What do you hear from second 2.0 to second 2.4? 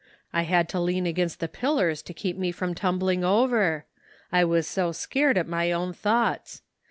to keep